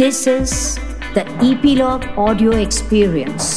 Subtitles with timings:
[0.00, 0.52] This is
[1.14, 3.48] the Epilogue Audio Experience.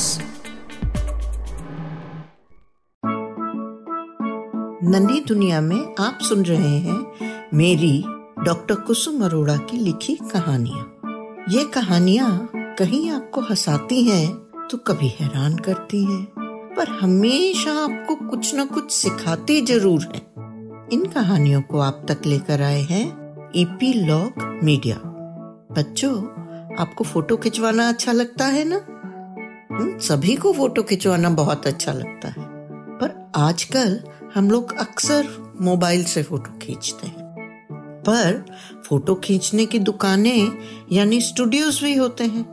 [4.83, 8.03] नन्ही दुनिया में आप सुन रहे हैं मेरी
[8.45, 10.83] डॉक्टर कुसुम अरोड़ा की लिखी कहानियाँ।
[11.49, 12.49] ये कहानियाँ
[12.79, 14.27] कहीं आपको हंसाती हैं
[14.71, 16.23] तो कभी हैरान करती हैं,
[16.75, 20.21] पर हमेशा आपको कुछ न कुछ सिखाती ज़रूर है।
[20.93, 23.05] इन कहानियों को आप तक लेकर आए हैं
[23.55, 25.09] ईपी लॉग मीडिया
[25.73, 26.17] बच्चों,
[26.75, 28.85] आपको फ़ोटो खिंचवाना अच्छा लगता है ना?
[29.99, 32.43] सभी को फ़ोटो खिंचवाना बहुत अच्छा लगता है।
[32.97, 34.03] पर आजकल
[34.35, 37.23] हम लोग अक्सर मोबाइल से फ़ोटो खींचते हैं।
[37.73, 38.45] पर
[38.89, 40.51] फ़ोटो खींचने की दुकानें
[40.91, 42.45] यानी स्टूडियोज भी होते हैं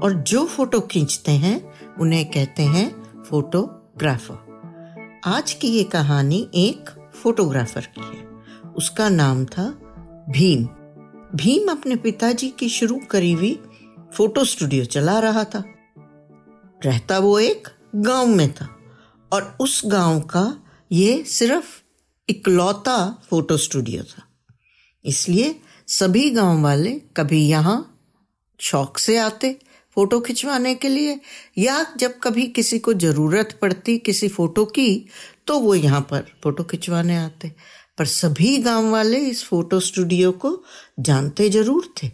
[0.00, 4.46] और जो फ़ोटो खींचते हैं, उन्हें कहते हैं फोटोग्राफर।
[5.24, 8.26] आज की ये कहानी एक फोटोग्राफर की है।
[8.76, 9.68] उसका नाम था
[10.28, 10.68] भीम।
[11.36, 13.52] भीम अपने पिताजी की शुरू करी हुई
[14.14, 15.62] फ़ोटो स्टूडियो चला रहा था।
[16.84, 18.68] रहता वो एक गाँव में था
[19.32, 20.44] और उस गाँव का
[20.90, 21.74] ये सिर्फ़
[22.28, 22.96] इकलौता
[23.30, 24.22] फ़ोटो स्टूडियो था।
[25.04, 25.54] इसलिए
[25.88, 27.78] सभी गाँव वाले कभी यहाँ
[28.60, 29.56] शौक से आते
[29.96, 31.20] फ़ोटो खिंचवाने के लिए
[31.58, 35.06] या जब कभी किसी को ज़रूरत पड़ती किसी फ़ोटो की
[35.46, 37.54] तो वो यहाँ पर फ़ोटो खिंचवाने आते।
[37.98, 40.58] पर सभी गाँव वाले इस फ़ोटो स्टूडियो को
[41.00, 42.10] जानते ज़रूर थे।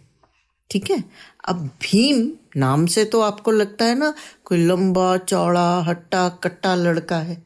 [0.69, 1.03] ठीक है?
[1.47, 4.13] अब भीम नाम से तो आपको लगता है ना,
[4.45, 7.43] कोई लंबा, चौड़ा, हट्टा, कट्टा लड़का है,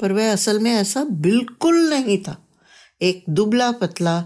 [0.00, 2.36] पर वह असल में ऐसा बिल्कुल नहीं था।
[3.00, 4.22] एक दुबला पतला,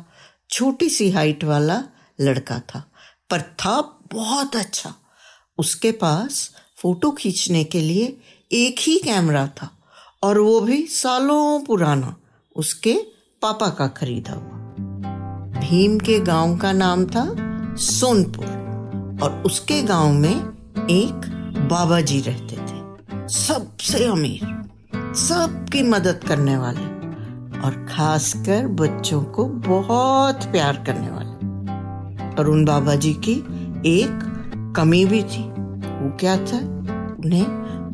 [0.51, 1.83] छोटी सी हाइट वाला
[2.19, 2.85] लड़का था,
[3.31, 3.81] पर था
[4.13, 4.95] बहुत अच्छा।
[5.59, 8.17] उसके पास फ़ोटो खींचने के लिए
[8.51, 9.71] एक ही कैमरा था,
[10.23, 12.15] और वो भी सालों पुराना,
[12.57, 12.95] उसके
[13.45, 14.61] पापा का खरीदा हुआ।
[15.61, 17.35] भीम के गाँव का नाम था
[17.77, 18.47] सोनपुर,
[19.23, 20.37] और उसके गाँव में
[20.91, 21.15] एक
[21.71, 24.71] बाबा जी रहते थे। सबसे अमीर,
[25.15, 26.85] सबकी मदद करने वाले,
[27.61, 31.35] और खासकर बच्चों को बहुत प्यार करने वाले।
[32.35, 33.37] और उन बाबा जी की
[33.87, 34.21] एक
[34.77, 36.59] कमी भी थी। वो क्या था?
[37.25, 37.47] उन्हें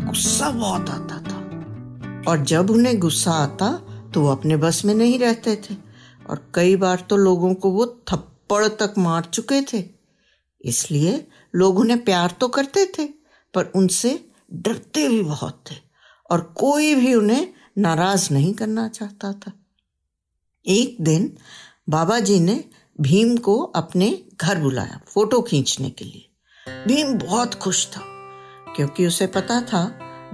[0.06, 1.36] गुस्सा बहुत आता था।
[2.30, 3.82] और जब उन्हें गुस्सा आता
[4.14, 5.74] तो वो अपने बस में नहीं रहते थे।
[6.30, 9.84] और कई बार तो लोगों को वो थप्पड़ तक मार चुके थे।
[10.64, 13.06] इसलिए लोग उन्हें प्यार तो करते थे,
[13.54, 15.76] पर उनसे डरते भी बहुत थे
[16.30, 19.52] और कोई भी उन्हें नाराज़ नहीं करना चाहता था।
[20.66, 21.36] एक दिन
[21.88, 22.64] बाबा जी ने
[23.00, 26.26] भीम को अपने घर बुलाया फ़ोटो खींचने के लिए।
[26.88, 28.00] भीम बहुत खुश था,
[28.76, 29.84] क्योंकि उसे पता था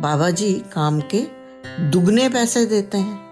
[0.00, 1.20] बाबा जी काम के
[1.90, 3.25] दुगने पैसे देते हैं।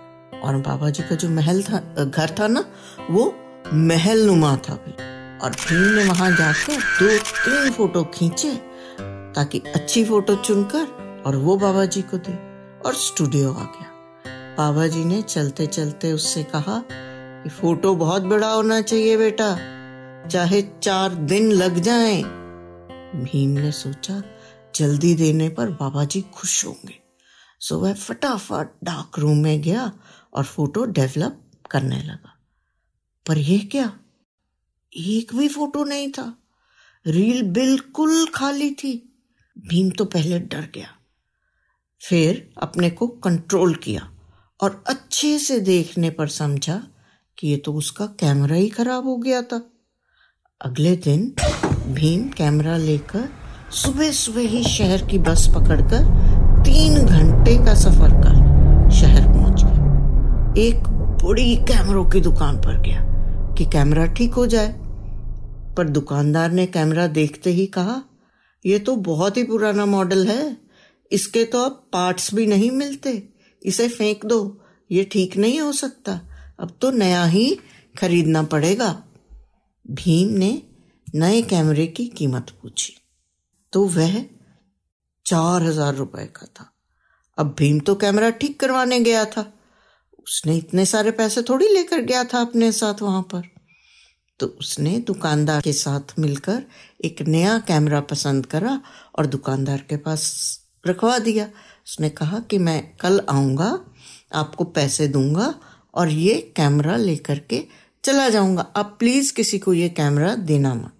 [0.44, 2.64] और बाबा जी का जो महल था, घर था ना,
[3.10, 3.34] वो
[3.74, 4.92] महल नुमा था भी।
[5.38, 8.54] और भीम ने वहाँ जाकर दो, तीन फ़ोटो खींचे,
[9.34, 12.32] ताकि अच्छी फ़ोटो चुनकर और वो बाबा जी को दे,
[12.86, 13.90] और स्टूडियो आ गया।
[14.58, 19.54] बाबा जी ने चलते चलते उससे कहा कि फ़ोटो बहुत बड़ा होना चाहिए बेटा,
[20.28, 22.22] चाहे चार दिन लग जाएँ।
[23.24, 24.22] भीम ने सोचा,
[24.74, 26.94] जल्दी देने पर बाबा जी खुश होंगे।
[27.60, 29.92] सो वह फटाफट डार्क रूम में गया
[30.34, 32.38] और फ़ोटो डेवलप करने लगा।
[33.26, 33.98] पर यह क्या?
[34.96, 36.38] एक भी फ़ोटो नहीं था।
[37.06, 39.24] रील बिल्कुल खाली थी।
[39.58, 40.88] भीम तो पहले डर गया।
[42.08, 44.10] फिर अपने को कंट्रोल किया
[44.60, 46.86] और अच्छे से देखने पर समझा
[47.38, 49.70] कि ये तो उसका कैमरा ही खराब हो गया था।
[50.60, 51.34] अगले दिन
[51.94, 53.28] भीम कैमरा लेकर
[53.72, 56.04] सुबह सुबह ही शहर की बस पकड़कर
[56.62, 58.34] तीन घंटे का सफ़र कर
[58.90, 59.33] शहर
[60.58, 60.82] एक
[61.22, 63.00] बड़ी कैमरों की दुकान पर गया
[63.54, 64.68] कि कैमरा ठीक हो जाए।
[65.76, 68.02] पर दुकानदार ने कैमरा देखते ही कहा
[68.64, 70.56] यह तो बहुत ही पुराना मॉडल है,
[71.10, 73.22] इसके तो अब पार्ट्स भी नहीं मिलते।
[73.62, 74.60] इसे फेंक दो,
[74.90, 76.20] ये ठीक नहीं हो सकता।
[76.58, 77.58] अब तो नया ही
[77.94, 78.90] खरीदना पड़ेगा।
[79.84, 80.50] भीम ने
[81.14, 82.94] नए कैमरे की कीमत पूछी।
[83.72, 84.20] तो वह
[85.26, 86.70] चार हज़ार रुपए का था।
[87.38, 89.50] अब भीम तो कैमरा ठीक करवाने गया था।
[90.24, 93.42] उसने इतने सारे पैसे थोड़ी लेकर गया था अपने साथ वहाँ पर।
[94.40, 96.62] तो उसने दुकानदार के साथ मिलकर
[97.04, 98.80] एक नया कैमरा पसंद करा
[99.18, 100.24] और दुकानदार के पास
[100.84, 101.44] रखवा दिया।
[101.86, 103.78] उसने कहा कि मैं कल आऊँगा,
[104.32, 105.54] आपको पैसे दूँगा
[105.94, 107.62] और ये कैमरा लेकर के
[108.04, 110.92] चला जाऊँगा। आप प्लीज़ किसी को ये कैमरा देना मत।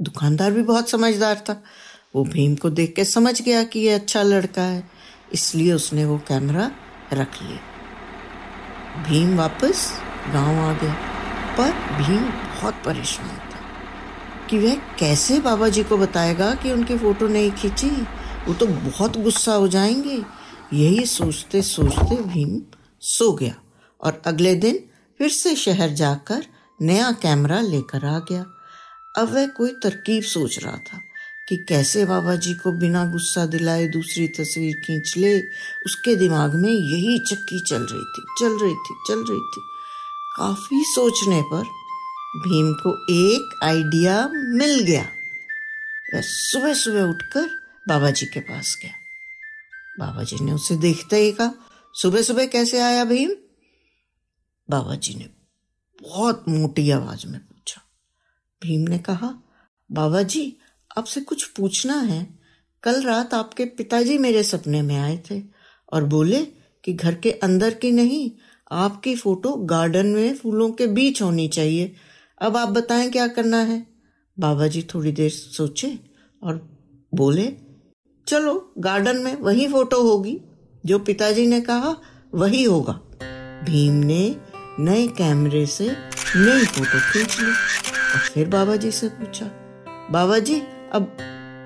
[0.00, 1.62] दुकानदार भी बहुत समझदार था।
[2.14, 4.88] वो भीम को देख के समझ गया कि ये अच्छा लड़का है,
[5.32, 6.70] इसलिए उसने वो कैमरा
[7.12, 9.92] रख लिया भीम वापस
[10.32, 10.94] गाँव आ गया,
[11.58, 13.60] पर भीम बहुत परेशान था
[14.50, 17.90] कि वह कैसे बाबा जी को बताएगा कि उनकी फ़ोटो नहीं खींची?
[18.48, 20.22] वो तो बहुत गुस्सा हो जाएँगे।
[20.72, 22.60] यही सोचते सोचते भीम
[23.00, 23.54] सो गया
[24.00, 24.78] और अगले दिन
[25.18, 26.46] फिर से शहर जाकर
[26.82, 28.44] नया कैमरा लेकर आ गया।
[29.18, 31.00] अब वह कोई तरकीब सोच रहा था।
[31.50, 35.40] कि कैसे बाबा जी को बिना गुस्सा दिलाए दूसरी तस्वीर खींच ले,
[35.86, 39.62] उसके दिमाग में यही चक्की चल रही थी, चल रही थी, चल रही थी।
[40.36, 41.62] काफ़ी सोचने पर
[42.36, 45.08] भीम को एक आइडिया मिल गया।
[46.14, 47.48] वह सुबह सुबह उठकर
[47.88, 48.92] बाबा जी के पास गया।
[49.98, 51.54] बाबा जी ने उसे देखते ही कहा,
[51.94, 53.30] सुबह सुबह कैसे आया भीम?
[54.70, 55.30] बाबा जी ने
[56.02, 57.82] बहुत मोटी आवाज़ में पूछा।
[58.62, 59.42] भीम ने कहा,
[59.92, 60.56] बाबा जी
[60.98, 62.38] आपसे कुछ पूछना है।
[62.82, 65.42] कल रात आपके पिताजी मेरे सपने में आए थे
[65.92, 66.44] और बोले
[66.84, 68.30] कि घर के अंदर की नहीं,
[68.72, 71.94] आपकी फ़ोटो गार्डन में फूलों के बीच होनी चाहिए।
[72.40, 73.86] अब आप बताएँ क्या करना है?
[74.38, 75.98] बाबा जी थोड़ी देर सोचे
[76.42, 76.78] और
[77.14, 77.56] बोले,
[78.26, 80.40] चलो, गार्डन में वही फ़ोटो होगी,
[80.86, 81.96] जो पिताजी ने कहा
[82.34, 82.92] वही होगा।
[83.64, 84.36] भीम ने
[84.78, 85.96] नए कैमरे से
[86.36, 87.50] नई फ़ोटो खींच ली
[87.92, 89.46] और फिर बाबा जी से पूछा
[90.10, 91.16] बाबा जी अब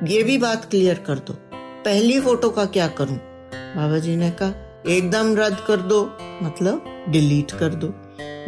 [0.05, 3.17] ये भी बात क्लियर कर दो। पहली फ़ोटो का क्या करूँ?
[3.55, 7.87] बाबा जी ने कहा, एकदम रद्द कर दो मतलब डिलीट कर दो।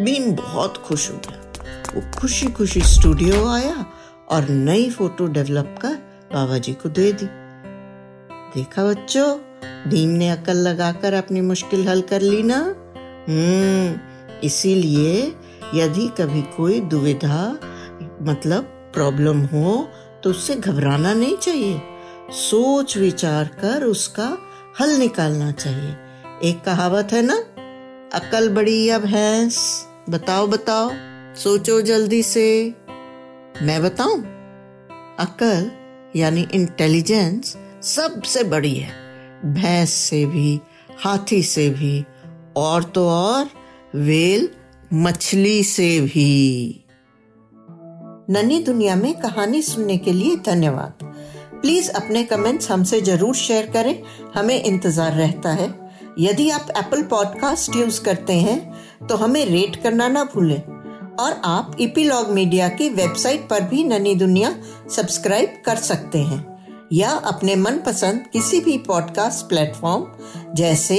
[0.04, 1.42] बीम बहुत खुश हो गया।
[1.94, 3.86] वो खुशी खुशी स्टूडियो आया
[4.28, 5.94] और नई फ़ोटो डेवलप कर
[6.34, 7.26] बाबा जी को दे दी।
[8.54, 9.38] देखा बच्चों
[9.90, 12.58] भीम ने अकल लगाकर अपनी मुश्किल हल कर ली ना?
[13.28, 13.98] हम्म
[14.44, 15.36] इसीलिए
[15.74, 17.58] यदि कभी कोई दुविधा
[18.22, 18.62] मतलब
[18.94, 19.88] प्रॉब्लम हो
[20.26, 21.80] तो उससे घबराना नहीं चाहिए।
[22.30, 24.38] सोच विचार कर उसका
[24.80, 25.96] हल निकालना चाहिए।
[26.44, 27.34] एक कहावत है ना,
[28.18, 30.90] अकल बड़ी या भैंस, बताओ बताओ,
[31.34, 32.74] सोचो जल्दी से।
[33.62, 34.20] मैं बताऊँ?
[35.18, 35.70] अकल
[36.16, 38.92] यानी इंटेलिजेंस सबसे बड़ी है।
[39.44, 40.60] भैंस से भी,
[41.04, 42.04] हाथी से भी,
[42.56, 43.48] और तो और,
[43.94, 44.48] वेल
[44.94, 46.82] मछली से भी।
[48.30, 51.04] ननी दुनिया में कहानी सुनने के लिए धन्यवाद।
[51.62, 54.02] प्लीज़ अपने कमेंट्स हमसे ज़रूर शेयर करें।
[54.36, 55.68] हमें इंतज़ार रहता है।
[56.18, 60.60] यदि आप एप्पल पॉडकास्ट यूज़ करते हैं तो हमें रेट करना ना भूलें।
[61.16, 64.54] और आप इपीलॉग मीडिया की वेबसाइट पर भी ननी दुनिया
[64.96, 66.44] सब्सक्राइब कर सकते हैं।
[66.92, 70.06] या अपने मनपसंद किसी भी पॉडकास्ट प्लेटफॉर्म
[70.54, 70.98] जैसे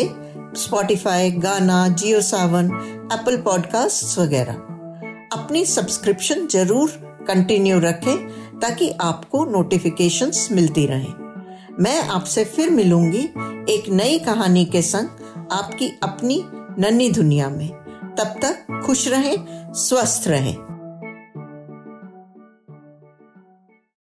[0.58, 2.72] स्पॉटिफाई गाना जियो सावन
[3.14, 4.54] एप्पल पॉडकास्ट वगैरह।
[5.34, 8.18] अपनी सब्सक्रिप्शन ज़रूर कंटिन्यू रखें
[8.60, 11.14] ताकि आपको नोटिफिकेशंस मिलती रहें।
[11.80, 13.24] मैं आपसे फिर मिलूँगी
[13.74, 15.10] एक नई कहानी के संग
[15.52, 16.44] आपकी अपनी
[16.80, 17.70] नन्ही दुनिया में।
[18.18, 19.38] तब तक खुश रहें,
[19.74, 20.77] स्वस्थ रहें।